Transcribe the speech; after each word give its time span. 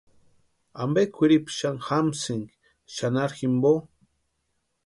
¿Ampe 0.81 1.01
kwʼiripu 1.13 1.51
xani 1.57 1.79
jamasïnki 1.85 2.55
xanharu 2.95 3.35
jimpo? 3.39 3.73